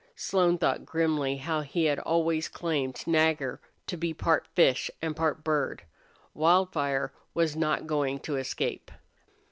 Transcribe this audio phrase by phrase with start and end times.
[0.15, 5.43] Slone thought grimly how he had always claimed Nagger to be part fish and part
[5.43, 5.83] bird.
[6.33, 8.89] Wildfire was not going to escape.